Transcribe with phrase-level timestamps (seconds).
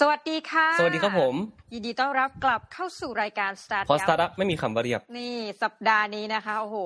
[0.00, 1.34] สวัสดีค่ะ สวัสดีครับผม
[1.72, 6.76] ยินดีต้อนรับกลับเข้าสู่รายการ Start พอสตาร์ทไม่มีคำว่าเรียบ นี่สัปดาห์นี้นะคะ โอ้โห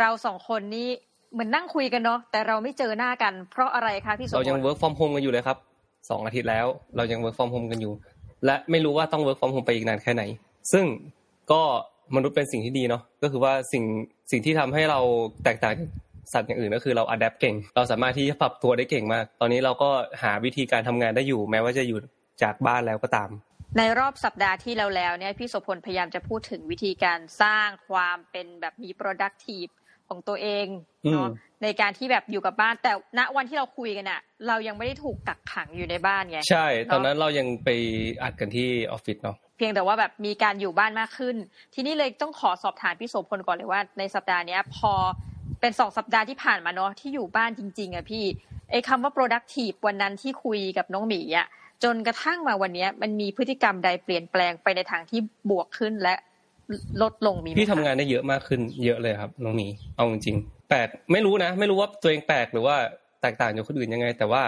[0.00, 0.88] เราสองคนนี้
[1.32, 5.58] เหมือนนั่งคุยกันเนาะแต่เราไม่เจอหน้ากัน เพราะอะไรคะพี่สมเรายังพล work from home กันอยู่เลยครับ
[6.10, 6.66] สองอาทิตย์แล้ว
[6.96, 7.92] เรายัง work from home กันอยู่
[8.46, 10.22] และไม่รู้ว่าต้อง work from home ไปอีกนานแค่ไหน
[10.72, 10.84] ซึ่ง
[11.52, 11.62] ก็
[12.16, 13.84] มนุษย์เป็นสิ่งที่ดีเนาะก็คือว่าสิ่ง
[14.30, 15.00] สิ่งที่ทำให้เรา
[15.44, 15.88] แตกต่างจาก
[16.32, 19.90] สัตว์อย่างอื่นก็คือเรา adapt เก่ง เราสามารถที่จะปรับตัวได้เก่งมาก ตอนนี้เราก็
[20.22, 21.98] หาวิธีการทำงานได้อยู่ แม้ว่าจะอยู่
[22.42, 23.30] จากบ้านแล้วก็ตาม
[23.78, 29.70] ในรอบสัปดาห์ที่แล้วแล้วเนี่ยพี่โสพลพยายามจะพูดถึงวิธีการสร้างความเป็นแบบมี productive
[30.08, 30.66] ของตัวเอง
[31.12, 37.68] เนาะอืมในการที่แบบอยู่กับบ้าน แต่ณวันที่เราคุยกันอะเรายังไม่ได้ถูกกักขังอยู่ในบ้านไงใช่ ตอนนั้นเรายังไป
[38.22, 41.36] อัดกันที่ออฟฟิศเนาะเพียงแต่ว่าแบบมีการอยู่บ้านมากขึ้น
[41.74, 44.92] ทีนี้เลยต้องขอสอบถามพี่โสพลก่อนเลยว่า ในสัปดาห์เนี้ยพอ
[45.60, 48.24] เป็นสองสัปดาห์ที่ผ่านมาเนาะที่อยู่บ้านจริง ๆอะพี่
[48.70, 51.46] ไอ้คำว่า productive วันนั้นที่คุยกับน้องหมีอะ
[51.84, 56.14] จนกระทั่งมาวันนี้มันมีพฤติกรรมใดเปลี่ยนแปลงไปในทางที่บวกขึ้นและ
[57.02, 62.76] ลดลงมีไหมพี่ทำงานได้เยอะมากขึ้นเยอะเลยครับน้องมีเอาจริงๆแปลกไม่รู้นะ ไม่รู้ว่าตัวเองแปลกหรือว่า
[63.22, 64.42] แตกต่างจากคนอื่นยังไง แต่ว่า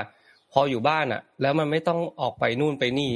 [0.52, 3.10] พออยู่บ้านอะ แล้วมันไม่ต้องออกไปนู่นไปนี่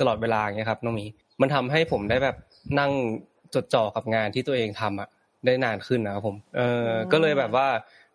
[0.00, 1.06] ตลอดเวลาอย่างเงี้ยครับน้องมี
[1.40, 2.36] มันทำให้ผมได้แบบ
[2.78, 2.92] นั่ง
[3.54, 5.08] จดจ่อกับงานที่ตัวเองทำอะ
[5.46, 7.68] ได้นานขึ้นนะครับผมเออก็เลยแบบว่า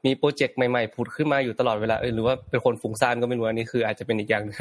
[0.06, 4.58] มีโปรเจกต์ใหม่ๆผุดขึ้นมาอยู่ตลอดเวลาเออหรือว่าเป็นคนฟุ้งซ่านก็ไม่รู้อันนี้คือ อาจจะเป็นอีกอย่างหนึ่ง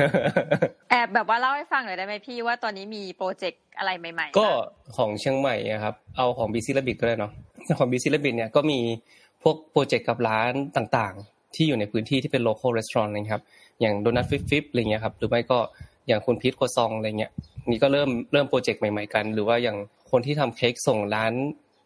[0.90, 7.32] แอบแบบว่าเล่าให้ฟังหน่อยได้ไหมพี่ว่าตอนนี้มีโปรเจกต์อะไรใหม่ ๆ ก็บ้างของเชียงใหม่อะครับเอาของ BC Rabbit ก็ได้เนาะ
[7.78, 8.78] ของ BC Rabbit เนี่ยก็มี
[9.42, 13.42] พวกโปรเจกต์กับร้านต่างๆ ที่อยู่ในพื้นที่ที่เป็น local restaurant นะครับ
[13.80, 15.58] อย่างโดนัทฟิฟฟิปอะไรเงี้ยครับหรือไม่ก็
[16.08, 17.32] อย่างคุณพีทโคซองอะไรเงี้ย
[17.70, 19.76] นี่ก็เริ่มเริ่มโปรเจกต์ใหม่ๆกัน หรือว่าอย่าง
[20.10, 21.32] คนที่ทำเค้กส่งร้าน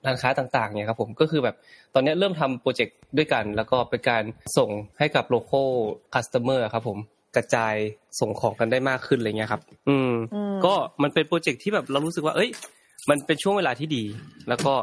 [0.04, 1.56] ร้านค้าต่างๆเนี่ยครับผมก็คือแบบ
[1.94, 4.22] ตอนเนี้ยเริ่มทำโปรเจกต์ด้วยกัน แล้วก็เป็นการ
[4.56, 5.70] ส่งให้กับ local
[6.14, 6.98] customer ครับผม
[7.36, 7.74] กระจาย
[8.20, 12.50] ส่งของกันได้มากขึ้นอะไรเงี้ยครับอืมอืม ก็มันเป็นโปรเจกต์ที่แบบเรารู้สึกว่า เอ้ย
[13.10, 14.04] มันเป็นช่วงเวลาที่ดี
[14.48, 14.74] แล้วก็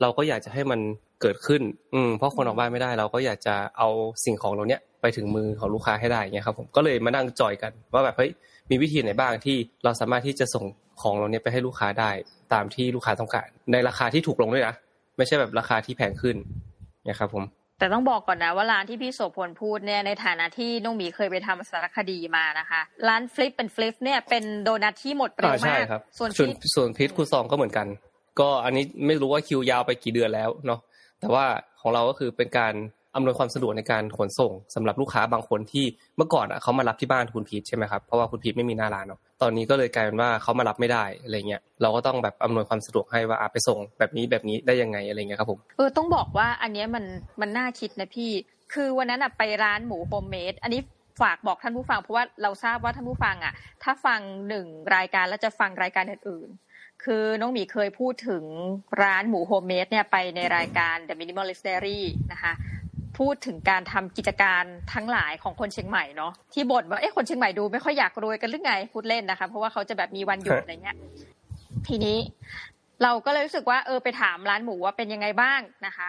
[0.00, 0.80] เราก็อยากจะให้มัน
[1.22, 1.62] เกิดขึ้น
[1.94, 3.88] อืมเพราะคนออกบ้านไม่ได้ เราก็อยากจะเอา
[4.24, 8.30] สิ่งของเราเนี้ยไปถึงมือของลูกค้าให้ได้เงี้ยครับผมก็เลยมานั่งจอยกัน ว่าแบบเฮ้ย
[8.70, 10.64] มีวิธีไหนบ้างที่เราสามารถที่จะส่ง
[11.02, 12.10] ของเราเนี้ยไปให้ลูกค้าได้
[12.52, 14.74] ตามที่ลูกค้าต้องการ ในราคาที่ถูกลงด้วยนะ
[15.16, 16.36] ไม่ใช่แบบราคาที่แพงขึ้น
[17.04, 17.44] เนี่ยครับผม
[17.78, 27.86] แต่ต้องบอกก่อนนะว่าร้านที่พี่โสพลพูดเนี่ยในฐานะที่น้องหมีเคยไปทำสารคดีมานะคะ ร้าน Flip's & Flip's เนี่ยเป็นโดนัทที่หมดเร็วอ่าใช่มากครับส่วนส่วนที่ส่วนพีทครัวซองต์ก็เหมือนกัน
[28.40, 30.80] ก็อันนี้ไม่รู้ว่าคิวยาวไปกี่เดือนแล้วเนาะ
[31.22, 31.46] แต่ว่า
[31.80, 32.74] ของเราก็คือเป็นการ
[33.16, 35.84] อำนวยความสะดวกในการขนส่งสำหรับลูกค้าบางคนที่
[36.16, 47.04] เมื่อก่อนอะเขามารับที่บ้านคุณพีทใช่ไหมครับเพราะว่าคุณพีทไม่มีหน้าร้านเนาะตอนนี้ก็เลยกลายเป็นว่าเขามารับไม่ได้อะไรเงี้ยเราก็ต้องแบบอำนวยความสะดวกให้ว่าอะไปส่ง แบบนี้แบบนี้ได้ยังไงอะไรเงี้ยครับผมเออต้องบอกว่าอันเนี้ยมัน
[47.40, 48.30] มันน่าคิดนะพี่
[48.74, 50.80] คือวันนั้นอะไปร้านหมูโฮมเมดอันนี้
[51.22, 54.66] ฝากบอกท่านผู้ฟังเพราะว่าเราทราบว่าท่านผู้ฟังอะ ถ้าฟังหนึ่ง
[54.96, 56.71] รายการแล้วจะฟังรายการอื่นๆ
[57.04, 58.44] คือน้องหมีเคยพูดถึง
[59.02, 62.00] ร้านหมูโฮมเมดเนี่ยไปในรายการ The Minimalist Diary
[62.32, 62.52] นะคะ
[63.18, 64.64] พูดถึงการทำกิจการ
[64.94, 70.96] ทั้งหลายของคนเชียงใหม่เนาะที่บ่นว่าเอ๊ะคนเชียงใหม่ดูไม่ค่อยอยากรวยกันหรือไงพูดเล่นนะคะ เพราะว่าเขาจะแบบมีวันหยุดครับอะไรเงี้ย
[71.88, 72.18] ทีนี้
[73.02, 76.08] เราก็เลยรู้สึกว่าเออไปถามร้านหมูว่าเป็นยังไงบ้างนะคะ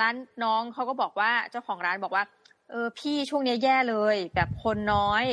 [0.00, 0.14] ร้าน
[0.44, 2.24] น้องเขาก็บอกว่าเจ้าของร้านบอกว่า
[2.70, 5.24] เออพี่ช่วงนี้แย่เลย แบบคนน้อย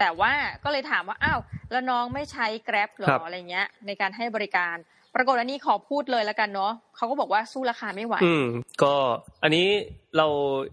[0.00, 0.32] แต่ว่า
[0.64, 1.40] ก็เลยถามว่าอ้าว
[1.70, 4.76] แล้วน้องไม่ใช้ Grab หรครัอบอะไรเงี้ย ในการให้บริการ
[5.14, 8.46] ปรากฏอันนี้ขอพูดเลยแล้วกันเนาะเขาก็บอกว่าสู้ราคาไม่ไหว อืม
[8.82, 8.94] ก็
[9.42, 9.66] อันนี้
[10.16, 10.26] เรา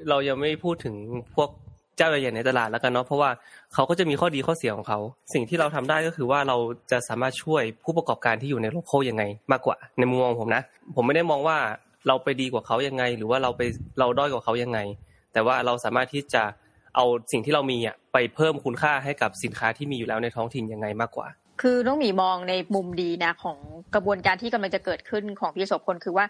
[0.10, 0.96] เรายังไม่พูดถึง
[1.36, 1.50] พวก
[1.98, 3.30] เจ้าใหญ่ๆในตลาดแล้วกันเนาะเพราะว่า
[3.74, 5.00] เขาก็จะมีข้อดีข้อเสียของเขา
[5.34, 6.58] สิ่งที่เราทำได้ก็คือว่าเรา
[6.92, 10.64] จะสามารถช่วยผู้ประกอบการที่อยู่ในโลโก้ยังไง มากกว่าในมุมมองผมนะ
[10.96, 11.58] ผมไม่ได้มองว่า
[12.08, 13.62] เราไปดีกว่าเขายังไง หรือว่าเราไป
[14.00, 14.80] เราด้อยกว่าเขายังไง
[15.34, 16.44] แต่ว่าเราสามารถที่จะ
[16.96, 21.28] เอาสิ่งที่เรามีอะไปเพิ่มคุณค่าให้กับสินค้าที่มีอยู่แล้วในท้องถิ่นยังไงมากกว่า
[21.62, 23.58] คือน้องหมีมองในมุมดีนะของ
[23.96, 26.26] กระบวนการที่กำลังจะเกิดขึ้นของพี่โสพลคือว่า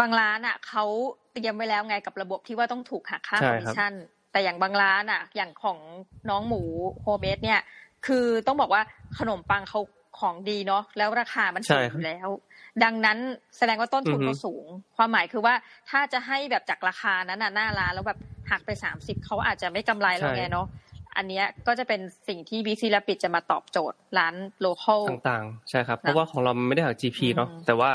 [0.00, 0.84] บางร้านอะเขา
[1.32, 3.92] เตรียมไว้แล้วไงกับระบบที่ว่าต้องถูกหักค่าใช่คอมครัมิชบชั่น
[4.32, 5.78] แต่อย่างบางร้านอะ อย่างของ
[6.30, 6.62] น้องหมู
[7.02, 7.60] โฮเมดเนี่ย
[8.06, 8.82] คือต้องบอกว่า
[9.18, 9.80] ขนมปังเขา
[10.18, 12.28] ของดีเนาะแล้วราคามันใช่สูงครับอยู่แล้ว
[12.84, 13.18] ดังนั้น
[13.58, 15.54] แสดงว่าต้นทุนอือฮึเขาสูง ความหมายคือว่า
[15.90, 18.18] ถ้าจะให้แบบจากราคานั้นน่ะหน้าร้านแล้วแบบ
[18.50, 20.66] หักไปสามสิบเขาอาจจะไม่กำไรแล้วไงเนาะ
[21.16, 27.90] อันเนี้ยก็จะเป็นสิ่งที่ BC Rabbit จะมาตอบโจทย์ร้าน local ต่างๆ ใช่ครับ เพราะว่าของเรามันไม่ได้หัก GP เนาะอืมแต่ว่า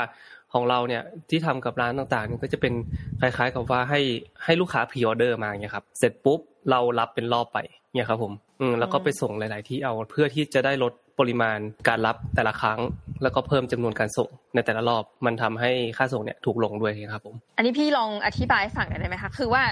[0.52, 2.74] ของเราเนี่ยที่ทำกับร้านต่างๆเนี่ยก็จะเป็น
[3.20, 4.00] คล้าย ๆ กับว่าให้
[4.44, 6.40] ให้ลูกค้า pre-order มาเนี่ยครับเสร็จปุ๊บ
[6.70, 7.58] เรารับเป็นรอบไป
[7.94, 11.58] เนี่ยครับผมอืมแล้วก็ไปส่งหลาย ๆ ที่เอาเพื่อที่จะได้ลด ปริมาณ
[11.88, 12.80] การรับแต่ละครั้ง
[13.22, 19.62] แล้วก็เพิ่มจำนวนการส่งในแต่ละรอบมันทำให้ค่าส่งเนี่ยถูกลงด้วยครับผม อันนี้พี่ลองอธิบายให้ฟังหน่อยได้ไหมคะคือว่า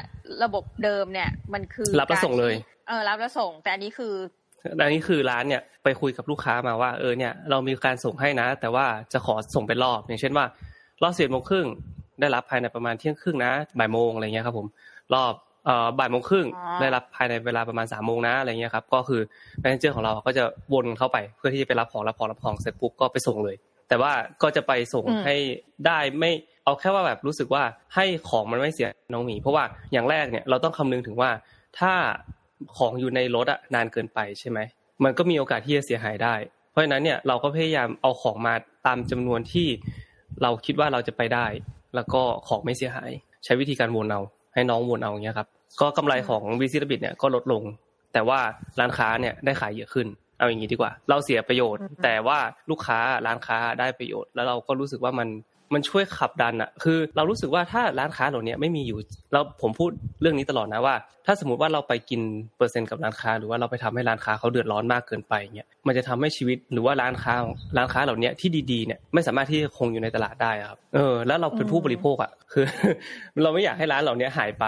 [0.45, 4.15] ระบบเดิมเนี่ยมันคือรับแล้วส่งเลยการที่เออรับแล้วส่ง แต่อันนี้คือ
[4.81, 10.45] อันนี้คือร้านเนี่ยไปคุยกับลูกค้ามาว่าเออเนี่ยเรามีการส่งให้นะ แต่ว่าจะขอส่งเป็นรอบอย่างเช่นว่า
[11.03, 11.67] รอบสิบโมงครึ่ง
[12.21, 14.67] ได้รับภายในประมาณเที่ยงครึ่งนะบ่ายโมงอะไรเงี้ยครับผม
[15.15, 15.33] รอบ
[15.67, 16.47] เอ่อบ่ายโมงครึ่ง
[16.81, 19.21] ได้รับภายในเวลาประมาณสามโมงนะอะไรเงี้ยครับก็คือ
[19.61, 23.57] แมเนเจอร์ของเราก็จะวนเข้าไปเพื่อที่จะไปรับของรับของรับของเสร็จปุ๊บก็ไปส่งเลย
[23.89, 24.13] แต่ว่า
[24.43, 25.37] ก็จะไปส่งให้
[25.87, 26.31] ได้ไม่
[26.65, 27.63] เอาแค่ว่าแบบรู้สึกว่า
[27.95, 31.31] ให้ของมันไม่เสียน้องหมี เพราะว่าอย่างแรกเนี่ยเราต้องคำนึงถึงว่า
[31.79, 31.93] ถ้า
[32.77, 34.59] ของอยู่ในรถอะนานเกินไปใช่ไหม
[35.05, 36.35] มันก็มีโอกาสที่จะเสียหายได้
[36.71, 38.55] เพราะฉะนั้นเนี่ยเราก็พยายามเอาของมา
[38.87, 39.69] ตามจำนวนที่
[40.43, 41.47] เราคิดว่าเราจะไปได้
[41.95, 43.11] แล้วก็ของไม่เสียหาย
[43.45, 44.21] ใช้วิธีการวนเอา
[44.55, 45.49] ให้น้องวนเอาอย่างเงี้ยครับ
[45.81, 47.63] ก็กำไรของวีซีรบิดเนี่ยก็ลดลง
[48.13, 48.39] แต่ว่า
[48.81, 50.07] ร้านค้าเนี่ยได้ขายเยอะขึ้น
[50.39, 52.39] เอาอย่างนี้ดีกว่า เราเสียประโยชน์ แต่ว่า
[52.71, 55.29] ลูกค้าร้านค้าได้ประโยชน์ แล้วเราก็รู้สึกว่ามัน
[55.75, 58.99] มันช่วยขับดันอะคือ เรารู้สึกว่าถ้าร้านค้าเหล่านี้ไม่มีอยู่
[59.33, 59.91] เราผมพูด
[60.21, 60.95] เรื่องนี้ตลอดนะว่า
[61.27, 62.21] ถ้าสมมติว่าเราไปกิน
[62.57, 67.35] เปอร์เซ็นต์กับร้านค้า หรือว่าเราไปทำให้ร้านค้าเขาเดือดร้อนมากเกินไปเนี่ยมันจะทำให้ชีวิตหรือว่าร้านค้า
[67.77, 72.65] ร้านค้าเหล่านี้ที่ดีๆเนี่ยไม่สามารถที่จะคงอยู่ในตลาดได้ครับเออแล้วเราเป็นผู้บริโภคอะคือ
[73.43, 74.67] เราไม่อยากให้ร้านเหล่านี้หายไป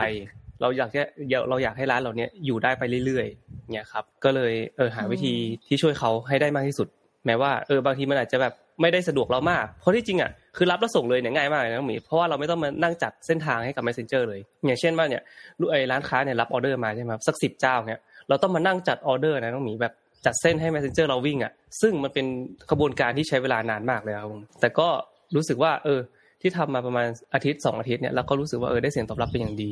[0.62, 1.02] เราอยากแค่
[1.48, 5.32] เราอยากให้ร้านเหล่านี้อยู่ได้ไปเรื่อยๆ เนี่ยครับ ก็เลยเออหาวิธี
[5.66, 6.88] ที่ช่วยเขาให้ได้มากที่สุด
[7.26, 15.22] แม้ว่าเออบางทีมันอาจจะแบบไม่ได้สะดวกเรามาก เพราะที่จริงอะคือรับแล้วส่งเลยเนี่ยง่ายมากนะหมีเพราะว่าเราไม่ต้องมานั่งจัดเส้นทางให้กับ messenger เลย อย่างเช่นว่าเนี่ย
[15.70, 19.92] ไอ้ร้านค้าเนี่ยรับออเดอร์มาใช่ไหมสักสิบเจ้าเนี่ยเราต้องมานั่งจัดออเดอร์นะน้องหมีแบบ
[20.26, 22.26] จัดเส้นให้ messenger เราวิ่งอะซึ่งมันเป็น
[22.70, 24.30] กระบวนการที่ใช้เวลานานมากเลยครับ
[24.60, 24.88] แต่ก็
[25.36, 26.00] รู้สึกว่า เออ
[26.40, 29.70] ที่ทำมาประมาณอาทิตย์สองอาทิตย์เนี่ยเราก็รู้สึกว่าเออได้เสียงตอบรับเป็นอย่างดี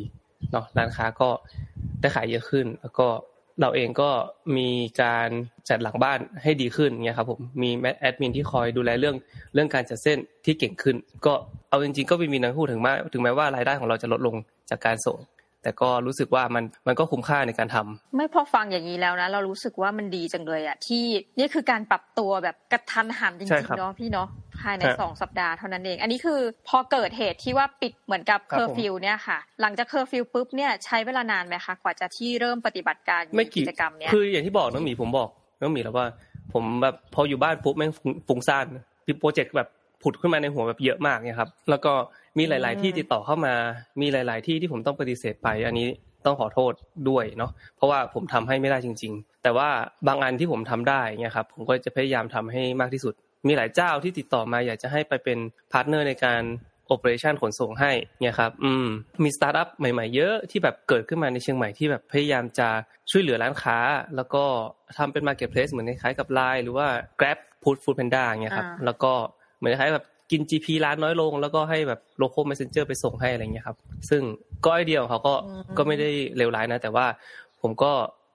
[0.53, 1.29] เนาะร้านค้าก็
[2.01, 3.07] ได้ขายเยอะขึ้น แล้วก็
[3.61, 4.11] เราเองก็
[4.57, 4.69] มี
[5.03, 5.29] การ
[5.69, 7.71] จัดหลังบ้านให้ดีขึ้นเงี้ยครับผมมี
[8.01, 9.17] แอดมินที่คอยดูแลเรื่อง
[9.55, 10.97] เรื่องการจัดเส้นที่เก่งขึ้น
[11.27, 11.35] ก็
[11.69, 14.37] เอาจริงๆก็มีนักพูดถึงแม้ถึงแม้ว่ารายได้ของเราจะลดลง
[14.71, 15.19] จากการส่ง
[15.63, 21.05] แต่ก็รู้สึกว่ามันมันก็คุ้มค่าในการทำไม่พอฟังอย่างนี้แล้วนะ เรารู้สึกว่ามันดีจังเลยอะที่
[21.39, 24.29] นี่คือการปรับตัวแบบกะทันหันจริงๆเนาะพี่เนาะ
[24.61, 33.23] ภายในสองสัปดาห์เท่านั้นเอง อันนี้คือพอเกิดเหตุที่ว่าปิดเหมือนกับเคอร์ฟิวเนี่ยค่ะ หลังจากเคอร์ฟิวปุ๊บเนี่ยใช้เวลานานไหมคะกว่าจะที่เริ่มปฏิบัติการ
[33.57, 35.29] กิจกรรมเนี้ยคืออย่างที่บอกน้องหมีผมบอก
[35.61, 36.07] น้องหมีแล้วว่า
[36.53, 37.93] ผมแบบพออยู่บ้านปุ๊บแม่ง
[38.29, 38.65] ฟุ้งซ่าน
[39.07, 39.69] มีโปรเจกต์แบบ
[40.03, 41.93] ผุดขึ้นมาในหัวแบบเยอะมากเนี่ยครับ แล้วก็
[42.39, 43.55] มีหลาย ๆ ที่ติดต่อเข้ามา
[44.01, 45.89] มีหลาย ๆ ที่ที่ผมต้องปฏิเสธไป อันนี้
[46.27, 46.73] ต้องขอโทษ
[47.09, 49.69] ด้วยเนาะเพราะว่าผมทำให้ไม่ได้จริง ๆ แต่ว่า
[50.09, 53.15] บางอันที่ผมทำได้เนี่ยครับผมก็จะพยายามทำให้มากที่สุด
[53.47, 55.39] มีหลายเจ้าที่ติดต่อมาอยากจะให้ไปเป็น
[55.73, 56.43] partner ในการ
[56.89, 58.87] operation ขนส่งให้เนี่ยครับอืม
[59.25, 62.69] มีสตาร์ทอัพใหม่ๆเยอะที่แบบเกิดขึ้นมาในเชียงใหม่ที่แบบพยายามจะ
[63.11, 63.79] ช่วยเหลือร้านค้า
[64.17, 64.45] แล้วก็
[64.99, 66.87] ทำเป็น marketplace เหมือนคล้ายกับ Line หรือว่า
[67.21, 69.13] Grab Food Food Panda เนี่ยครับแล้วก็
[69.59, 73.77] เหมือนคล้ายแบบ กิน GP ร้านน้อยลง แล้วก็ให้แบบ local messenger ไปส่งให้อะไรเงี้ยครับ
[74.11, 74.23] ซึ่ง
[74.65, 75.35] ก็ไอเดียของเขาก็
[75.79, 77.07] ก็ไม่ได้เลวร้ายนะ แต่ว่า
[77.63, 77.93] ผมก็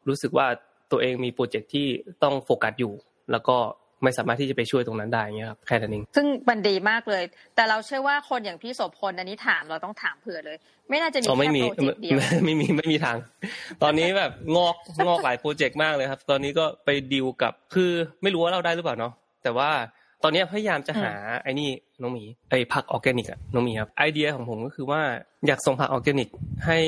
[0.08, 0.48] รู้สึกว่า
[0.92, 1.88] ตัวเองมีโปรเจกต์ที่
[2.24, 2.94] ต้องโฟกัสอยู่
[3.32, 3.58] แล้วก็
[4.04, 7.24] ไม่สามารถที่จะไปช่วยตรงนั้นได้เงี้ยครับแค่นั้นเองซึ่งมันดีมากเลย
[7.56, 10.58] แต่เราเชื่อว่าคนอย่างพี่โสพลอันนี้ถามเราต้องถามเผื่อเลย
[10.90, 11.32] ไม่น่าจะมีแค่
[11.62, 13.18] โปรเจกต์เดียวไม่มีไม่มีทาง
[13.84, 14.76] ตอนนี้แบบงอก
[15.08, 17.92] งอกหลายโปรเจกต์มากเลยครับ ตอนนี้ก็ไปดีลกับคือ
[18.24, 19.14] ไม่รู้ว่าเราได้หรือเปล่าเนาะ
[19.44, 19.70] แต่ว่า
[20.24, 21.70] ตอนนี้พยายามจะหาไอ้นี่
[22.02, 25.02] น้องหมีไอ้ผักออร์แกนิกอะน้องหมีครับไอเดียของผมก็คือว่า
[25.48, 26.30] อยากส่งผักออร์แกนิก
[26.66, 26.80] ให้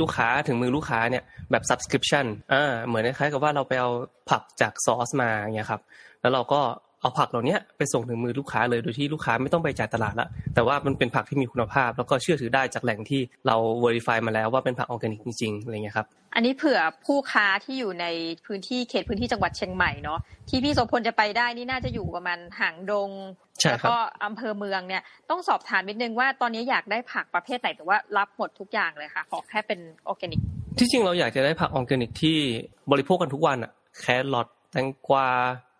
[0.00, 3.90] ลูกค้าถึงมือลูกค้าเนี่ยแบบ subscription อ่าเหมือนคล้ายกับว่าเราไปเอา
[4.30, 5.80] ผักจากซอสมาเนี่ยครับ
[6.20, 6.60] แล้วเราก็
[7.00, 18.06] เอาผักเหล่านี้ไปส่งถึงมือลูกค้าเลยโดยที่ลูกค้าไม่ต้องไปจ่ายตลาดละแต่ว่ามันเป็นผักที่มีคุณภาพ แล้วก็เชื่อถือได้จากแหล่งที่เรา verify มาแล้วว่าเป็นผักออร์แกนิกจริงๆอะไรเงี้ยครับอันนี้เผื่อผู้ค้าที่อยู่ใน
[18.46, 23.10] พื้นที่เขตพื้นที่จังหวัดเชียงใหม่เนาะที่พี่โสพลจะไปได้นี่น่าจะอยู่ประมาณหางดง
[23.70, 30.40] แล้วก็อำเภอเมืองเนี่ยต้องสอบถามนิดนึงว่าตอนนี้อยากได้ผักประเภทไหนแต่ว่ารับหมดทุกอย่างเลยค่ะขอแค่เป็นออร์แกนิก
[30.78, 32.36] ที่จริงเราอยากจะได้ผักออร์แกนิกที่
[32.90, 35.26] บริโภคกันทุกวันอะแครอทแตงกวา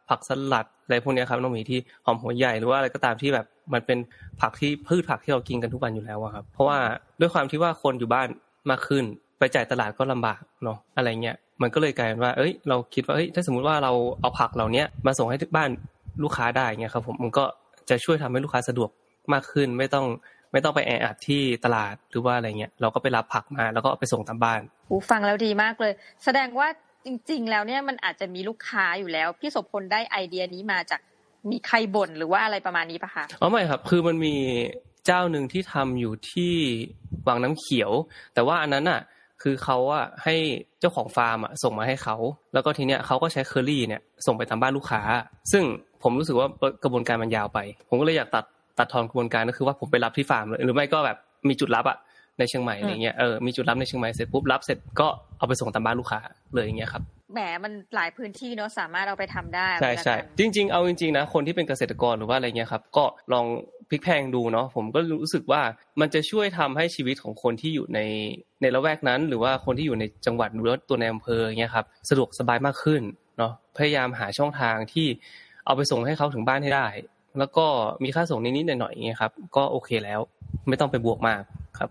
[0.09, 3.99] ผักสลัดอะไรพวกนี้ครับน้องหมีที่หอมหัวใหญ่หรือว่าอะไรก็ตามที่แบบมันเป็น
[4.41, 6.79] ผักที่พืชผักที่เรากินกันทุกวันอยู่แล้วครับ เพราะว่า
[7.21, 8.29] ด้วยความที่ว่าคนอยู่บ้าน
[8.71, 9.05] มากขึ้น
[9.39, 15.71] ไปจ่ายตลาดก็ลำบากเนาะอะไรเงี้ยมันก็เลยกลายเป็นว่า เอ้ย เราคิดว่าเอ้ยถ้าสมมุติว่าเราเอาผักเหล่านี้มาส่งให้ที่บ้าน
[16.23, 17.45] ลูกค้าได้เงี้ยครับผมมันก็
[17.91, 18.91] จะช่วยทำให้ลูกค้าสะดวก
[19.33, 20.07] มากขึ้น ไม่ต้อง
[20.53, 25.93] ไม่ต้องไปแออัดที่ตลาดหรือว่าอะไรเงี้ยเราก็ไปรับผักมาแล้วก็ไปส่งตามบ้านอูฟังแล้วดีมากเลย
[26.25, 26.69] แสดงว่า
[27.09, 31.01] จริง ๆ แล้วเนี่ยมันอาจจะมีลูกค้าอยู่แล้ว พี่สมพลได้ไอเดียนี้มาจาก
[31.51, 34.35] มีใครบ่นหรือว่าอะไรประมาณนี้ปะคะอ๋อไม่ครับ คือมันมี
[35.07, 36.55] เจ้าหนึ่งที่ทำอยู่ที่
[37.29, 37.91] วังน้ำเขียว
[38.35, 39.01] แต่ว่าอันนั้นอะ
[39.43, 40.35] คือเขาอะให้
[40.81, 42.17] เจ้าของฟาร์มอะส่งมาให้เขา
[42.55, 45.01] แล้วก็ทีเนี้ยเขาก็ใช้เคอรี่เนี่ยส่งไปทาบ้านลูกค้า
[45.53, 45.65] ซึ่ง
[46.03, 46.49] ผมรู้สึกว่า
[46.83, 48.45] กระบวนการมันยาวไป ผมก็เลยอยากตัด
[48.79, 51.99] ตัดทอนกระบวนการก็คือว่าผมไปรับที่ฟาร์มเลยหรือไม่ก็แบบมีจุดรับอะ
[52.39, 56.21] ในเชียงใหม่อะไรเงี้ยเออมีจุดรับในเชียงใหม่เสร็จปุ๊บรับเสร็จก็เอาไปส่งตามบ้านลูกค้า
[56.55, 57.03] เลยอย่างเงี้ยครับ
[57.33, 63.47] แหมมันหลายพื้นที่เนาะสามารถเอาไปทำได้ใช่ใช่จริง ๆ เอาจริงๆนะคนที่เป็นเกษตรกรหรือว่าอะไรเงี้ยครับก็ลอง
[63.91, 65.63] พลิกแพงดูเนาะผมก็รู้สึกว่า
[66.01, 68.01] มันจะช่วยทำให้ชีวิตของคนที่อยู่ใน
[68.63, 73.03] ในละแวกนั้น หรือว่าคนที่อยู่ในจังหวัดหรือว่าตัวในอำเภอเงี้ยครับสะดวกสบายมากขึ้น
[73.39, 75.07] เนาะพยายามหาช่องทางที่
[75.67, 76.87] เอาไปส่งให้เขาถึงบ้านให้ได้
[77.39, 77.67] แล้วก็
[78.03, 80.21] มีค่าส่งนิดๆหน่อยๆอย่างเงี้ยครับก็โอเคแล้ว
[80.69, 81.41] ไม่ต้องไปบวกมาก
[81.79, 81.91] ครับ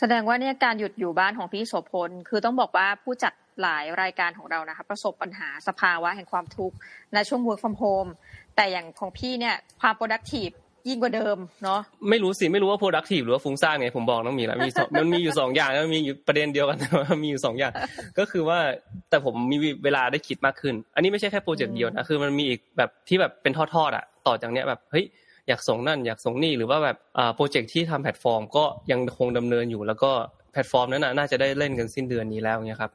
[0.00, 6.76] แสดงว่าเนี่ยการหยุดอยู่บ้านของพี่โสพลคือต้องบอกว่าผู้จัดหลายรายการของเรานะคะประสบปัญหาสภาวะแห่งความทุกข์
[7.14, 8.10] ในช่วง work from home
[8.56, 10.54] แต่อย่างของพี่เนี่ยความ productive
[10.88, 17.72] ยิ่งกว่าเดิมเนาะไม่รู้สิไม่รู้ว่า productive หรือว่าฟุ้งซ่านไงผมบอกน้องมีแล้วมีมันมีอยู่สองอย่างแล้วมีอยู่ประเด็นเดียวกันแต่ว่ามีอยู่สองอย่าง
[18.18, 18.58] ก็คือว่า
[19.10, 25.04] แต่ผมมีเวลาได้คิดมากขึ้น อันนี้ไม่ใช่แค่โปรเจกต์เดียวนะคือมันมีอีกแบบที่แบบเป็นทอดๆอะ ต่อจากเนี้ยแบบเฮ้ย
[25.48, 30.10] อยากส่งนั่น อยากส่งนี่หรือว่าแบบอ่าโปรเจกต์ที่ทำแพลตฟอร์ม ก็ยังคงดำเนินอยู่ แล้วก็
[30.52, 32.92] แพลตฟอร์มนั้นน่าจะได้เล่นกันสิ้นเดือนนี้แล้วเนี่ยครับ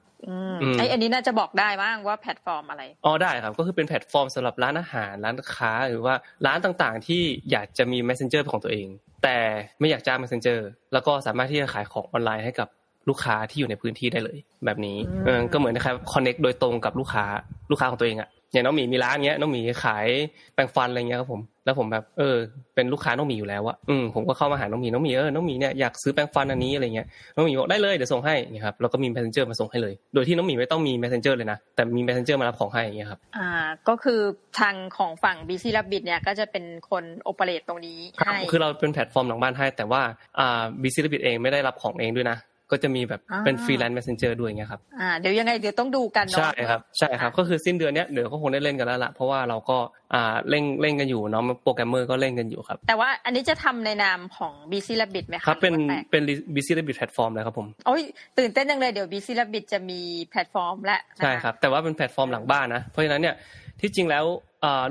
[0.80, 6.16] ไออันนี้น่าจะบอกได้บ้างว่าแพลตฟอร์มอะไรอ๋อได้ครับก็คือเป็นแพลตฟอร์มสำหรับร้านอาหารร้านค้าหรือว่า
[6.46, 8.88] ร้านต่างๆ ที่อยากจะมี messenger ของตัวเอง
[9.24, 9.38] แต่
[9.80, 10.60] ไม่อยากจ้าง messenger
[10.94, 12.68] แล้วก็สามารถที่จะขายของออนไลน์ให้กับ
[13.10, 17.26] ลูกค้าที่อยู่ในพื้นที่ได้เลย แบบนี้เออก็เหมือนนะครับ connect โดยตรงกับลูกค้า
[17.72, 20.08] ลูกค้าของตัวเองอะ อย่างน้องหมีมีร้านเงี้ยน้องหมีขาย
[20.54, 22.36] แปรงฟันอะไรเงี้ยครับผมแล้วผมแบบเออ
[22.76, 33.50] เป็นลูกค้าน้องหมีอยู่แล้วอะอืมผมก็เข้ามาหาน้องหมีน้องหมีเออน้องหมีเนี่ยอยากซื้อแปรงฟันอันนี้อะไรเงี้ยน้องหมีบอกได้เลยเดี๋ยวส่งให้นี่ครับแล้วก็มี messenger มาส่งให้เลย โดยที่น้องหมีไม่ต้องมี messenger เลยนะแต่มี messenger มารับของให้อย่างเงี้ยครับอ่า
[33.88, 34.20] ก็คือ
[34.60, 40.02] ทางของฝั่ง BC Rabbit เนี่ยก็จะเป็นคน operate ตรงนี้ให้คือเราเป็นแพลตฟอร์มหลังบ้านให้ แต่ว่า
[40.40, 42.38] อ่า BC Rabbit เองไม่ได้รับของเองด้วยนะ
[42.72, 49.78] ก็จะมีแบบเป็นฟรีแลนซ์ messenger ด้วยเงี้ยครับอ่าเดี๋ยวยังไงเดี๋ยวต้องดูกันเนาะใช่ครับใช่ครับก็คือสิ้นเดือนเนี้ยเดี๋ยวก็คงได้เล่นกันแล้วล่ะเพราะว่าเราก็
[50.14, 55.74] อ่าเล่นเล่นกันอยู่เนาะโปรแกรมเมอร์ก็เล่นกันอยู่ครับ แต่ว่าอันนี้จะทำในนามของ BC Rabbit ไหมครับครับเป็น
[56.12, 56.24] เป็น
[56.56, 58.02] BC Rabbit แพลตฟอร์มเลยครับผมโอ้ย
[58.38, 60.00] ตื่นเต้นจังเลยเดี๋ยว BC Rabbit จะมี
[60.30, 63.36] แพลตฟอร์มและใช่ครับแต่ว่าเป็นแพลตฟอร์มหลังบ้านนะเพราะฉะนั้นเนี่ย
[63.82, 64.26] ที่จริงแล้ว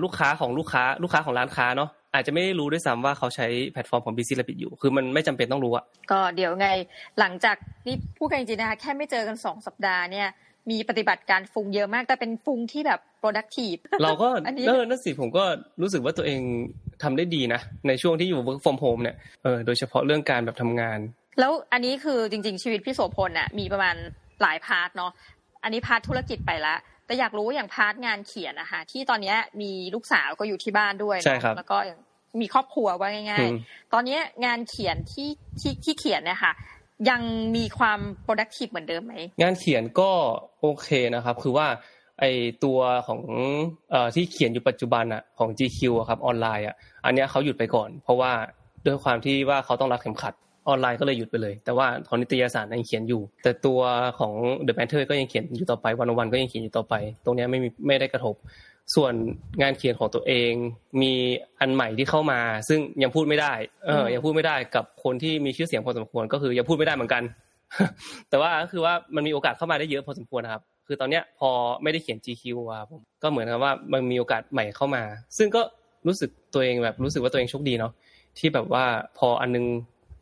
[0.02, 6.69] ลูกค้าของลูกค้าลูกค้าของร้านค้าเนาะ อาจจะไม่รู้ด้วยซ้ำว่าเขาใช้แพลตฟอร์มของ BC Rabbit อยู่ คือมันไม่จำเป็นต้องรู้อะก็เดี๋ยวไง
[7.21, 10.29] หลังจากนี่พูดกันจริงๆนะคะแค่ไม่เจอกันสองสัปดาห์เนี่ย
[10.71, 14.29] มีปฏิบัติการฟุ้งเยอะมาก แต่เป็นฟุ้งที่แบบ productive เราก็
[14.69, 15.45] เออนั่นสิผมก็
[15.83, 16.40] รู้สึกว่าตัวเอง
[17.02, 20.99] ทำได้ดีนะ ในช่วงที่อยู่ work from home เนี่ยเออโดยเฉพาะเรื่องการแบบทำงาน
[21.40, 23.97] แล้วอันนี้คือจริง ๆ ชีวิตพี่โสพลน่ะมีประมาณ
[24.43, 25.12] หลาย part เนาะ
[25.62, 26.75] อันนี้ part ธุรกิจไปละ
[27.11, 31.99] แต่อยากรู้อย่าง part งานเขียนนะคะที่ตอนนี้มีลูกสาวก็อยู่ที่บ้านด้วยใช่ครับแล้วก็อย่าง
[32.40, 35.29] มีครอบครัวว่าง่าย ๆ ตอนนี้งานเขียนที่
[35.61, 36.52] ที่ที่เขียนเนี่ยค่ะ
[37.11, 37.23] ยัง
[37.57, 40.11] มีความ productive เหมือนเดิมไหมงานเขียนก็
[40.61, 41.67] โอเคนะครับ คือว่า
[42.21, 42.25] ไอ
[42.64, 43.21] ตัวของ
[43.90, 48.33] เอ่อที่เขียนอยู่ปัจจุบันอะของ GQ อะครับออนไลน์อะอันนี้เขาหยุดไปก่อน เพราะว่า
[48.87, 50.35] ด้วยความที่ว่าเขาต้องรักเข็มขัด
[50.69, 53.81] ออนไลน์ก็เลยหยุดไปเลย แต่ว่าของนิตยสารยังเขียนอยู่ แต่ตัว
[54.19, 54.35] ของ
[54.67, 58.35] The Matter ก็ยังเขียนอยู่ต่อไปวันวันก็ยังเขียนอยู่ต่อไป ตรงนี้ไม่มีไม่ได้กระทบ
[58.95, 59.14] ส่วน
[59.62, 60.52] งานเขียนของตัวเอง
[61.02, 61.12] มี
[61.61, 63.52] อันใหม่ที่เข้ามา ซึ่งยังพูดไม่ได้
[63.87, 67.23] เออยังพูดไม่ได้กับคนที่มีชื่อเสียงพอสมควรก็คือยังพูดไม่ได้เหมือนกัน
[68.31, 71.50] แต่ว่าก็คือว่ามันมีโอกาสเข้ามาได้เยอะพอสมควรนะครับคือตอนเนี้ยพอ
[71.83, 75.02] ไม่ได้เขียน GQ อะผมก็เหมือนกับว่ามันมีโอกาสใหม่เข้ามา
[75.38, 75.62] ซึ่งก็
[76.07, 77.93] รู้สึกตัวเองแบบรู้สึกว่าตัวเองโชคดีเนาะ
[78.38, 78.85] ที่แบบว่า
[79.19, 79.64] พออันนึง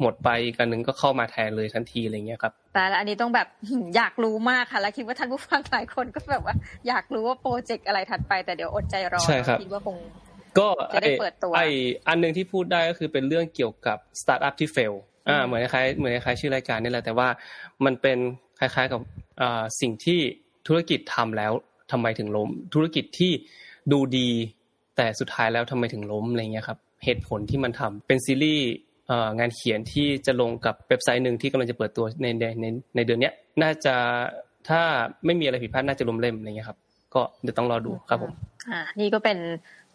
[0.00, 3.48] หมดไปอีกอันนึงก็เข้ามาแทนเลยทันทีอะไรเงี้ยครับ แต่ละอันนี้ต้องแบบ
[3.96, 6.54] อยากรู้มากค่ะ แล้วคิดว่าท่านผู้ฟังหลายคนก็แบบว่า
[6.88, 9.20] อยากรู้ว่าโปรเจกต์อะไรถัดไปแต่เดี๋ยวอดใจรอ
[9.62, 9.96] คิดว่าคง
[10.58, 11.60] ก็จะได้เปิดตัวไอ
[12.08, 14.94] อันหนึ่งที่พูดได้ก็คือเป็นเรื่องเกี่ยวกับสตาร์ทอัพที่ fail
[15.28, 17.28] อ่าเหมือนคล้ายเหมือนคล้ายชื่อรายการนี่แหละแต่ว่า
[17.84, 18.18] มันเป็น
[18.60, 19.00] คล้ายๆกับ
[19.40, 20.20] อ่าสิ่งที่
[20.66, 21.52] ธุรกิจทำแล้ว
[21.92, 23.32] ทำไมถึงล้ม ธุรกิจที่
[23.92, 24.28] ดูดี
[24.96, 28.68] แต่สุดท้ายแล้วทำไมถึงล้มอะไรเงี้ยครับเหตุผลที่มันทำเป็นซีรีส์
[29.38, 33.30] งานเขียนที่จะลงกับเว็บไซต์หนึ่งที่กำลังจะเปิดตัวในในในเดือนนี้
[33.62, 33.94] น่าจะ
[34.68, 34.80] ถ้า
[35.26, 36.78] ไม่มีอะไรผิดพลาดน่าจะล้มเล่มอะไรเงี้ยครับ
[37.14, 38.32] ก็เดี๋ยวต้องรอดูครับผม
[38.70, 39.38] อ่านี่ก็เป็น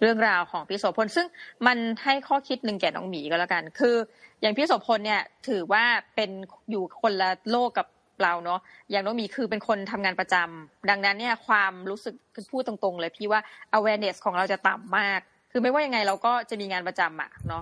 [0.01, 1.27] เรื่องราวของพี่โสพลซึ่ง
[1.67, 3.95] มันให้ข้อคิดหนึ่งแก่น้องหมีก็แล้วกัน คือ
[4.41, 5.83] อย่างพี่โสพลเนี่ยถือว่า
[6.15, 6.29] เป็น
[6.71, 7.87] อยู่คนละโลกกับ
[8.23, 8.59] เราเนาะ
[8.91, 12.15] อย่างน้องหมีคือเป็นคนทำงานประจำดังนั้นเนี่ยความรู้สึก
[12.51, 13.41] พูดตรงๆ เลยพี่ว่า
[13.77, 15.19] awareness ของเราจะต่ำมาก
[15.51, 17.61] คือไม่ว่ายังไงเราก็จะมีงานประจำอะเนาะ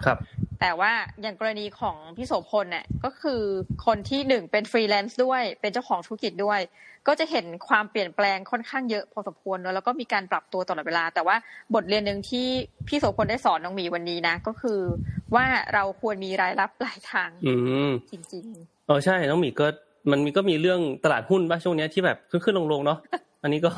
[0.62, 0.92] แต่ว่า
[1.22, 3.42] อย่างกรณีของพี่โสพลเนี่ยก็คือ
[3.86, 6.60] คนที่หนึ่งเป็นฟรีแลนซ์ด้วยเป็นเจ้าของธุรกิจด้วย
[7.08, 11.36] ก็จะเห็นความเปลี่ยนแปลงค่อนข้างเยอะพอสมควรแล้วก็มีการปรับตัวตลอดเวลา แต่ว่า
[11.74, 12.48] บทเรียนหนึ่งที่
[12.88, 14.80] พี่โสพลได้สอนน้องมีวันนี้นะ ก็คือ
[15.36, 17.54] ว่าเราควรมีรายรับปลายทางอื
[18.12, 19.68] จริงๆเออใช่น้องมีก็
[20.12, 23.00] มันมีก็มีเรื่องตลาดหุ้นบ้างช่วงนี้ที่แบบขึ้นขึ้นลงลงเนาะ
[23.44, 23.72] อันนี้ก็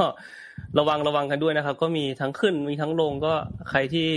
[0.79, 3.33] ระวังระวังกันด้วยนะครับ ก็มีทั้งขึ้นมีทั้งลงก็
[3.69, 4.07] ใครที่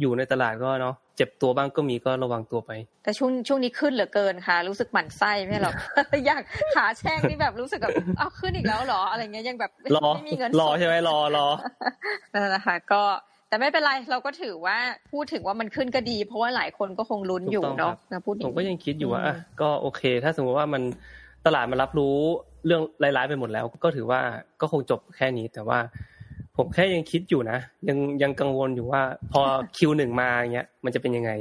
[0.00, 2.70] อยู่ในตลาดก็เนาะเจ็บตัวบ้างก็มีก็ระวังตัวไป
[3.02, 5.74] แต่ช่วงช่วงนี้ขึ้นเหลือเกินค่ะ รู้สึกหมั่นไส้ไม่หรอก
[6.26, 6.42] อยาก
[6.74, 11.46] ขาแช่งนี่แบบรู้สึกแบบอ้าวขึ้นอีกแล้วเหรออะไรเงี้ยยังแบบรอไม่มีเงินรอใช่ไหมรอรอ
[12.32, 13.02] นั่นแหละค่ะก็
[13.48, 14.76] แต่ไม่เป็นไรเราก็ถือว่า
[15.12, 20.82] พูดถึงว่ามันขึ้นก็ดี เพราะว่าหลายคนก็คงลุ้นอยู่ถูกต้องเนาะครับนะพูดอผย่ามงก็นี้ยังคิดอยู่ว่าอืมอะก็โอเค ถ้าสมมติว่ามัน
[21.46, 22.16] ตลาดมันรับรู้
[22.66, 24.20] เรื่องร้ายๆไปหมดแล้ว ก็ถือว่า
[24.60, 25.78] ก็คงจบแค่นี้แต่ว่า
[26.62, 29.02] ผมแค่ยังคิดอยู่นะยังยังกังวลอยู่ว่า
[29.32, 29.42] พอ
[29.76, 31.32] คิวหนึ่งมาอย่างเงี้ย มันจะเป็นยังไง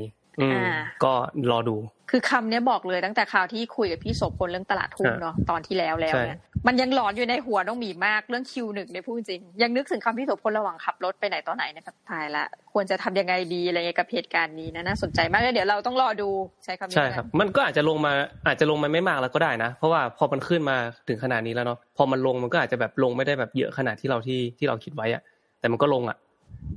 [1.04, 1.14] ก็
[1.52, 1.76] รอดู
[2.12, 16.30] คือคำเนี้ยบอกเลยตั้งแต่คราวที่คุยกับพี่โสพลเรื่องตลาดทุนฮะเนาะตอนที่แล้วแล้วเนี่ยมันยังหลอนอยู่ในหัวน้องหมีมากเรื่องคิวหนึ่งเนี่ยพูดจริง ยังนึกถึงคำพี่โสพลระหว่างขับรถไปไหนต่อไหนเนี่ยแบบตายละควรจะทำยังไงดีอะไรเงี้ยกับเหตุการณ์นี้นะน่าสนใจมากเลยเดี๋ยวเราต้องรอดู
[16.66, 18.14] ใช้คำนี้ใช่แล้วกันครับ มันก็อาจจะลงมา
[18.48, 20.78] อาจจะลงมาไม่มากแล้วก็ได้นะ เพราะว่าพอมันขึ้นมา
[21.08, 25.22] ถึงขนาดนี้แล้วเนาะพอมันลงมันก็อาจจะแบบลงไม่ได้แบบเยอะขนาดที่เราที่ที่เราคิดไว้อะ
[25.60, 26.18] แต่มันก็ลงอะ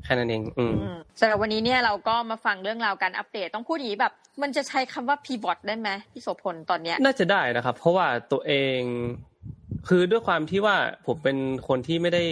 [0.04, 4.12] แค่นั้นเองอืมอืมสำหรับวันนี้เนี่ยเราก็มาฟังเรื่องราวการอัปเดต ต้องพูดอย่างนี้แบบ
[4.42, 8.80] มันจะใช้คำว่า pivot ได้ไหมพี่โสพลตอนเนี้ย น่าจะได้นะครับ เพราะว่าตัวเอง
[9.88, 11.36] คือด้วยความที่ว่าผมเป็น
[11.68, 12.24] คนที่ไม่ได้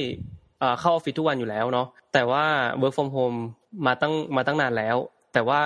[0.60, 2.44] เอ่อเข้าออฟฟิศทุกวันอยู่แล้วเนาะแต่ว่า
[2.80, 3.38] work from home
[3.86, 4.96] มาตั้งมาตั้งนานแล้ว
[5.32, 5.62] แต่ว่า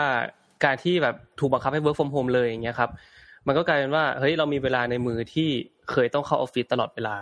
[0.65, 2.91] การที่แบบถูกบังคับให้ work from home เลยอย่างเงี้ยครับ
[3.47, 5.49] มันก็กลายเป็นว่าเฮ้ยเรามีเวลาในมือที่
[5.91, 7.17] เคยต้องเข้าออฟฟิศตลอดเวลา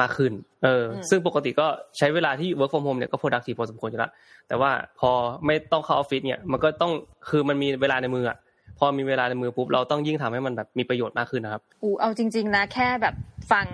[0.00, 0.32] มากขึ้น
[0.64, 1.66] เอออืมซึ่งปกติก็
[1.98, 4.12] ใช้เวลาที่ work from home เนี่ยก็ productive พอสมควรอยู่แล้ว
[4.48, 4.70] แต่ว่า
[5.00, 5.10] พอ
[5.46, 6.92] ไม่ต้องเข้าออฟฟิศเนี่ย มันก็ต้อง
[7.28, 8.36] คือมันมีเวลาในมืออะ
[8.78, 13.14] พอมีเวลาในมือปุ๊บ เราต้องยิ่งทำให้มันแบบมีประโยชน์มากขึ้นนะครับ อูเอาจริง ๆ นะ แค่แบบ
[13.52, 13.66] ฟัง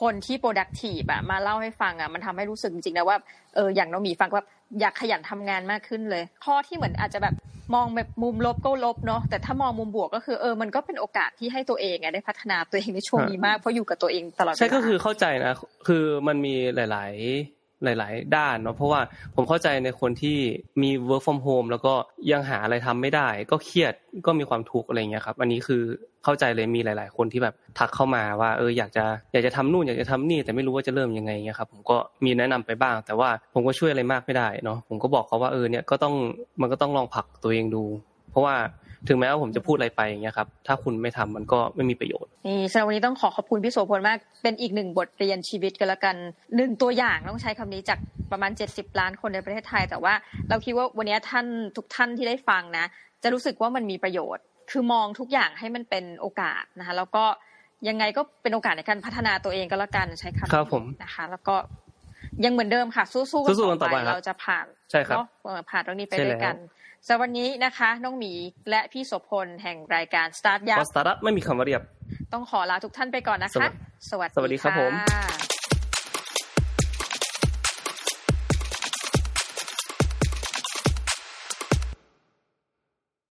[0.00, 3.16] คนที่ productive อะมาเล่าให้ฟังอะมันทำให้รู้สึกจริงๆนะว่า
[3.54, 4.44] เออ อย่างน้องหมีฟังว่า
[4.80, 7.34] อยากขยันทำงานมากขึ้นเลย ข้อที่เหมือนอาจจะแบบ
[7.74, 15.52] มองแบบมุมลบก็ลบเนาะแต่ถ้ามองมุมบวกก็คือเออมันก็เป็นโอกาสที่ให้ตัวเองได้พัฒนาตัวเองในช่วงนี้มากเพราะอยู่กับตัวเองตลอดใช่ก็คือเข้าใจนะ
[15.88, 17.12] คือมันมีหลาย
[17.46, 19.00] ๆ หลาย ๆ ด้านเนาะเพราะว่า
[19.34, 20.38] ผมเข้าใจในคนที่
[20.82, 21.94] มี work from home แล้วก็
[22.32, 23.94] ยังหาอะไรทำไม่ได้ ก็เครียด
[24.26, 25.82] ก็มีความทุกข์อะไรเงี้ยครับอันนี้คือ
[26.24, 36.14] เข้าใจเลยมีหลาย ๆ คนที่แบบทักเข้ามาว่าเอออยากจะอยากจะทำนู่นอยากจะทำนี่แต่ไม่รู้ว่าจะเริ่มยังไงเงี้ยครับผมก็มีแนะนำไปบ้าง แต่ว่าผมก็ช่วยอะไรมากไม่ได้เนาะผมก็บอกเขาว่าเออเนี่ยก็ต้อง
[36.60, 37.84] มันก็ต้องลองผลักตัวเองดู
[38.30, 38.54] เพราะว่า
[39.08, 46.16] ถึงแม้ว่าผมจะพูดอะไรไปอย่างเงี้ยครับ ถ้าคุณไม่ทำมันก็ไม่มีประโยชน์ นี่สำหรับวันนี้ต้องขอขอบคุณพี่โสพลมาก เป็นอีกหนึ่งบทเรียนชีวิตกันละกัน
[46.56, 47.98] หนึ่งตัวอย่างต้องใช้คำนี้จาก
[48.32, 50.14] ประมาณ 70 ล้านคนในประเทศไทย แต่ว่า
[50.48, 52.86] เราคิดว่าวันนี้ท่านทุกท่านที่ได้ฟังนะ
[53.22, 57.24] จะรู้สึกว่ามันมีประโยชน์ คือมองทุกอย่างให้มันเป็นโอกาสนะคะ แล้วก็
[57.88, 61.56] ยังไงก็เป็นโอกาสในการพัฒนาตัวเองก็แล้วกันใช้คำนี้ครับผมนะคะ แล้วก็
[62.44, 68.32] ยังเหมือนเดิมค่ะ สู้ๆสู้ๆกันต่อไปครับเราจะผ่านใช่ครับเนาะเออผ่านเรื่องนี้ไปใช่ด้วยกันแล้ว สำหรับวันนี้นะคะ น้องหมี
[68.70, 71.82] และพี่โสพลแห่งรายการ Start เพ Up ราะสตาร์ทอัพไม่มีคำว่าเรียบ
[72.32, 73.76] ต้องขอลาทุกท่านไปก่อนนะสวัคะสดี
[74.10, 75.53] สวัสสวัสดีครับผมค่ะ